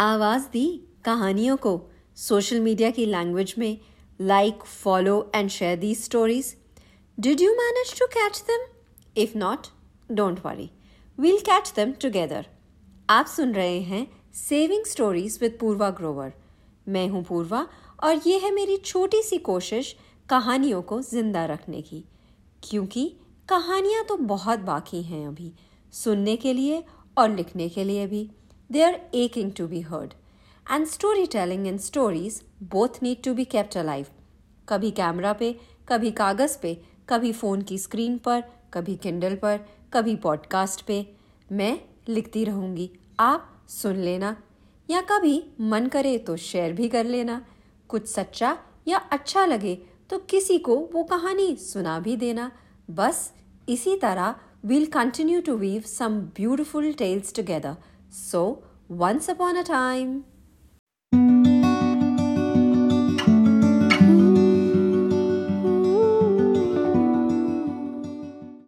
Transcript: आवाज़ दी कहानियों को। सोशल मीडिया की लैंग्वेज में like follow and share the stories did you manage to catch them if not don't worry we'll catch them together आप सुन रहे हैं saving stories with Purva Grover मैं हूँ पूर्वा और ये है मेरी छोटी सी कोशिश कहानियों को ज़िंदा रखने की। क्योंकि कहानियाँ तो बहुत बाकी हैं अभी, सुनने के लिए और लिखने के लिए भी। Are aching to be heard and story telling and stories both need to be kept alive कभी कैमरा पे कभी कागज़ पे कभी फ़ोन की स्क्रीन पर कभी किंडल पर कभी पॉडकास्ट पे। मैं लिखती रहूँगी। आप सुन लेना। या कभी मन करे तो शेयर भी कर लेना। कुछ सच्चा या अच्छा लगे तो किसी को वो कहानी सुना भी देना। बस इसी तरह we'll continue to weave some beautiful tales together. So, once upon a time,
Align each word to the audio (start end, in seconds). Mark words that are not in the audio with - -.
आवाज़ 0.00 0.42
दी 0.52 0.66
कहानियों 1.04 1.56
को। 1.56 1.70
सोशल 2.16 2.60
मीडिया 2.60 2.90
की 2.90 3.04
लैंग्वेज 3.06 3.54
में 3.58 3.78
like 4.20 4.62
follow 4.64 5.16
and 5.34 5.50
share 5.50 5.76
the 5.78 5.94
stories 5.94 6.54
did 7.18 7.40
you 7.40 7.50
manage 7.54 7.92
to 7.98 8.06
catch 8.06 8.40
them 8.46 8.64
if 9.16 9.36
not 9.38 9.66
don't 10.12 10.38
worry 10.46 10.70
we'll 11.18 11.38
catch 11.40 11.72
them 11.76 11.92
together 12.02 12.46
आप 13.08 13.26
सुन 13.26 13.52
रहे 13.54 13.78
हैं 13.82 14.06
saving 14.38 14.86
stories 14.86 15.38
with 15.42 15.58
Purva 15.60 15.90
Grover 15.90 16.32
मैं 16.88 17.06
हूँ 17.08 17.24
पूर्वा 17.24 17.66
और 18.04 18.20
ये 18.26 18.38
है 18.38 18.54
मेरी 18.54 18.76
छोटी 18.76 19.22
सी 19.22 19.38
कोशिश 19.44 19.94
कहानियों 20.28 20.82
को 20.82 21.02
ज़िंदा 21.02 21.44
रखने 21.46 21.82
की। 21.82 22.04
क्योंकि 22.62 23.08
कहानियाँ 23.48 24.04
तो 24.04 24.16
बहुत 24.16 24.58
बाकी 24.64 25.02
हैं 25.02 25.26
अभी, 25.28 25.52
सुनने 25.92 26.36
के 26.36 26.52
लिए 26.52 26.84
और 27.16 27.30
लिखने 27.30 27.68
के 27.68 27.84
लिए 27.84 28.06
भी। 28.06 28.28
Are 28.78 29.00
aching 29.14 29.52
to 29.52 29.66
be 29.66 29.80
heard 29.80 30.14
and 30.72 30.86
story 30.86 31.26
telling 31.26 31.66
and 31.66 31.80
stories 31.80 32.42
both 32.62 33.02
need 33.02 33.22
to 33.22 33.34
be 33.34 33.44
kept 33.44 33.76
alive 33.76 34.06
कभी 34.68 34.90
कैमरा 34.90 35.32
पे 35.32 35.60
कभी 35.88 36.10
कागज़ 36.10 36.58
पे 36.62 36.82
कभी 37.08 37.32
फ़ोन 37.32 37.62
की 37.62 37.78
स्क्रीन 37.78 38.18
पर 38.18 38.44
कभी 38.74 38.96
किंडल 38.96 39.36
पर 39.36 39.60
कभी 39.92 40.16
पॉडकास्ट 40.16 40.82
पे। 40.82 41.14
मैं 41.52 41.80
लिखती 42.08 42.44
रहूँगी। 42.44 42.90
आप 43.20 43.66
सुन 43.68 43.96
लेना। 43.96 44.36
या 44.90 45.00
कभी 45.00 45.50
मन 45.60 45.86
करे 45.86 46.18
तो 46.18 46.36
शेयर 46.36 46.72
भी 46.72 46.88
कर 46.88 47.06
लेना। 47.06 47.46
कुछ 47.88 48.06
सच्चा 48.06 48.58
या 48.88 48.98
अच्छा 48.98 49.46
लगे 49.46 49.74
तो 50.10 50.18
किसी 50.18 50.58
को 50.58 50.76
वो 50.92 51.02
कहानी 51.04 51.56
सुना 51.56 51.98
भी 52.00 52.16
देना। 52.16 52.52
बस 52.90 53.32
इसी 53.68 53.96
तरह 53.96 54.34
we'll 54.66 54.90
continue 54.90 55.42
to 55.48 55.52
weave 55.58 55.84
some 55.84 56.16
beautiful 56.38 56.86
tales 56.98 57.32
together. 57.38 57.74
So, 58.30 58.40
once 58.90 59.28
upon 59.28 59.56
a 59.56 59.62
time, 59.62 60.24